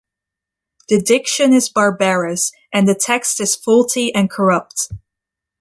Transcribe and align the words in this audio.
The 0.89 0.99
diction 0.99 1.53
is 1.53 1.69
barbarous, 1.69 2.51
and 2.73 2.87
the 2.87 2.95
text 2.95 3.39
is 3.39 3.55
faulty 3.55 4.11
and 4.15 4.31
corrupt. 4.31 4.91